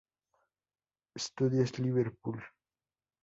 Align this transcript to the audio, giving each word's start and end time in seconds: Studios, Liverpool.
Studios, 1.25 1.77
Liverpool. 1.77 2.41